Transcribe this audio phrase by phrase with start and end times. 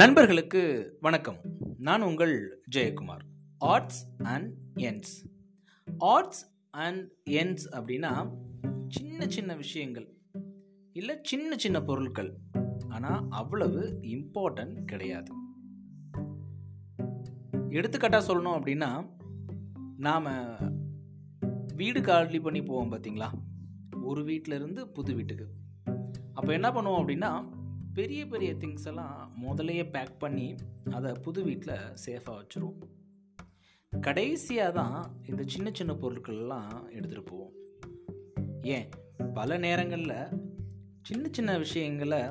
[0.00, 0.60] நண்பர்களுக்கு
[1.00, 1.36] வணக்கம்.
[1.78, 3.20] நான் உங்கள் Jayakumar.
[3.58, 5.12] Odds and ends
[5.98, 8.32] odds and ends அப்படின்னா
[8.88, 10.14] சின்ன சின்ன விஷயங்கள்.
[10.92, 12.36] இல்லை சின்ன சின்ன பொருட்கள்.
[12.88, 15.32] ஆனால் அவ்வளவு இம்பார்ட்டன்ட் கிடையாது.
[17.68, 19.10] எடுத்துக்காட்டாக சொல்லணும் அப்படின்னா
[19.96, 20.56] நாம்
[21.76, 23.30] வீடு காலி பண்ணி போவோம் பார்த்தீங்களா
[24.02, 25.48] ஒரு வீட்டில் இருந்து புது வீட்டுக்கு.
[26.32, 27.62] அப்போ என்ன பண்ணுவோம் அப்படின்னா
[27.94, 30.54] பெரிய பெரிய திங்ஸ் எல்லாம் முதலையே பேக் பண்ணி
[30.90, 32.80] அதை புது வீட்டில் சேஃபாக வச்சுருவோம்.
[34.00, 37.52] கடைசியாக தான் இந்த சின்ன சின்ன பொருட்கள்லாம் எடுத்துகிட்டு போவோம்.
[38.62, 38.88] ஏன்?
[39.34, 40.26] பல நேரங்களில்
[41.02, 42.22] சின்ன சின்ன விஷயங்களை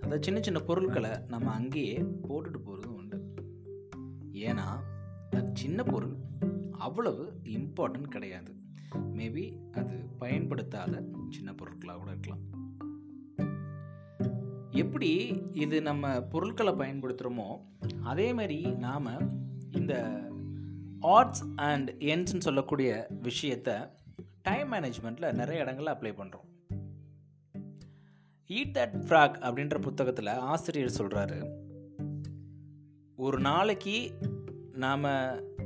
[0.00, 3.34] அந்த சின்ன சின்ன பொருட்களை நம்ம அங்கேயே போட்டுட்டு போகிறதும் உண்டு.
[4.32, 4.80] ஏன்னா
[5.30, 6.16] அது சின்ன பொருள்
[6.70, 8.54] அவ்வளவு இம்பார்ட்டன்ட் கிடையாது.
[9.14, 11.04] மேபி அது பயன்படுத்தாத
[14.76, 15.10] எப்படி
[15.52, 17.48] இது நம்ம பொருட்களை பயன்படுத்துகிறோமோ
[18.02, 19.06] அதே மாதிரி நாம்
[19.72, 19.94] இந்த
[21.00, 22.90] ஆர்ட்ஸ் அண்ட் என்ஸ்ன்னு சொல்லக்கூடிய
[23.22, 23.76] விஷயத்தை
[24.42, 26.46] டைம் மேனேஜ்மெண்ட்டில் நிறைய இடங்களில் அப்ளை பண்ணுறோம்
[28.50, 31.38] ஈட் தட் ஃப்ராக் அப்படின்ற புத்தகத்தில் ஆசிரியர் சொல்கிறாரு
[33.18, 33.96] ஒரு நாளைக்கு
[34.84, 35.06] நாம்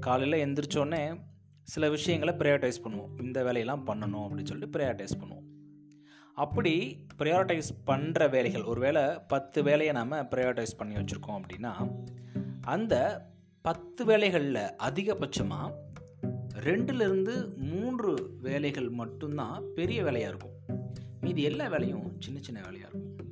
[0.00, 1.04] காலையில் எந்திரிச்சோடனே
[1.68, 3.22] சில விஷயங்களை ப்ரையார்டைஸ் பண்ணுவோம்.
[3.22, 5.41] இந்த வேலையெல்லாம் பண்ணணும் அப்படின்னு சொல்லிட்டு ப்ரையார்டைஸ் பண்ணுவோம்.
[6.34, 11.92] அப்படி ப்ரையாரிட்டைஸ் பண்ணுற வேலைகள் ஒருவேளை பத்து வேலையை நம்ம ப்ரையாரிட்டைஸ் பண்ணி வச்சுருக்கோம் அப்படின்னா
[12.60, 12.94] அந்த
[13.62, 15.72] பத்து வேலைகளில் அதிகபட்சமாக
[16.52, 20.80] ரெண்டுலேருந்து மூன்று வேலைகள் மட்டும்தான் பெரிய வேலையாக இருக்கும்.
[21.20, 23.26] மீதி எல்லா வேலையும் சின்ன சின்ன வேலையாக இருக்கும்.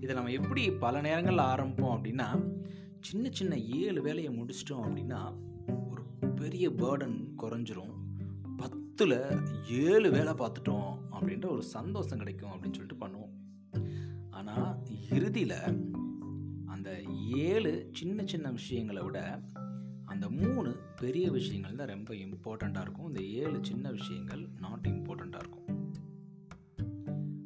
[0.00, 2.52] இதை நம்ம எப்படி பல நேரங்களில் ஆரம்பிப்போம் அப்படின்னா
[3.00, 5.34] சின்ன சின்ன ஏழு வேலையை முடிச்சிட்டோம் அப்படின்னா
[5.90, 6.02] ஒரு
[6.34, 7.94] பெரிய பேர்டன் குறைஞ்சிரும்.
[8.56, 9.26] பத்தில்
[9.70, 11.01] ஏழு வேலை பார்த்துட்டோம்.
[11.22, 13.34] அப்படின்ற ஒரு சந்தோஷம் கிடைக்கும் அப்படின்னு சொல்லிட்டு பண்ணுவோம்.
[14.30, 14.78] ஆனால்
[15.10, 15.58] இறுதியில்
[16.66, 17.02] அந்த
[17.36, 19.40] ஏழு சின்ன சின்ன விஷயங்களை விட
[20.04, 23.08] அந்த மூணு பெரிய விஷயங்கள் தான் ரொம்ப இம்பார்ட்டண்ட்டாக இருக்கும்.
[23.08, 25.68] இந்த ஏழு சின்ன விஷயங்கள் நாட் இம்பார்ட்டண்ட்டாக இருக்கும்.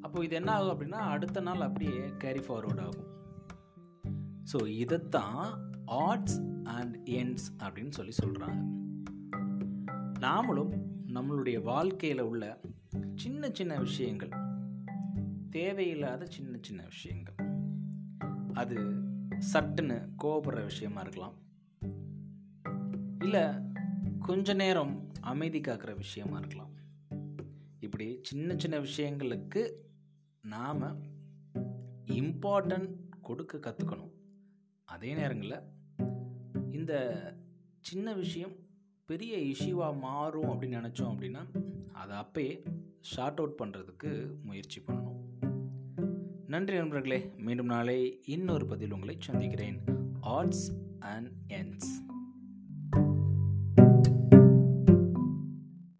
[0.00, 3.11] அப்போ இது என்ன ஆகும் அப்படின்னா அடுத்த நாள் அப்படியே கேரி ஃபார்வர்ட் ஆகும்.
[4.53, 5.41] ஸோ இதைத்தான்
[5.84, 8.61] ஆர்ட்ஸ் அண்ட் எண்ட்ஸ் அப்படின்னு சொல்லி சொல்கிறாங்க
[10.21, 10.75] நாமளும்
[11.15, 12.61] நம்மளுடைய வாழ்க்கையில் உள்ள
[13.15, 14.29] சின்ன சின்ன விஷயங்கள்.
[15.51, 17.34] தேவையில்லாத சின்ன சின்ன விஷயங்கள்.
[18.53, 18.77] அது
[19.53, 21.35] சட்டுன்னு கோபப்படுற விஷயமா இருக்கலாம்.
[23.19, 23.43] இல்லை
[24.19, 26.75] கொஞ்ச நேரம் அமைதி காக்கிற விஷயமா இருக்கலாம்.
[27.81, 29.71] இப்படி சின்ன சின்ன விஷயங்களுக்கு
[30.43, 31.03] நாம்
[32.06, 34.11] இம்பார்ட்டன்ட் கொடுக்க கற்றுக்கணும்
[34.85, 35.61] அதே நேரங்களில்
[36.71, 37.21] இந்த
[37.81, 38.53] சின்ன விஷயம்
[39.06, 41.43] பெரிய இஷ்யூவாக மாறும் அப்படின்னு நினச்சோம் அப்படின்னா
[41.93, 42.67] அதை அப்பயே
[43.00, 45.21] ஷார்ட் அவுட் பண்ணுறதுக்கு முயற்சி பண்ணணும்.
[46.47, 47.31] நன்றி நண்பர்களே.
[47.37, 49.81] மீண்டும் நாளை இன்னொரு பதில் உங்களை சந்திக்கிறேன்.
[50.21, 52.06] Arts and ends